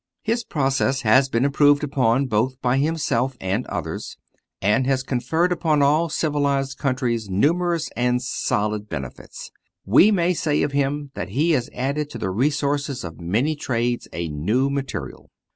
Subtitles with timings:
[0.23, 4.17] His process has been improved upon both by himself and others,
[4.59, 9.51] and has conferred upon all civilized countries numerous and solid benefits.
[9.85, 14.07] We may say of him that he has added to the resources of many trades
[14.11, 15.29] a new material.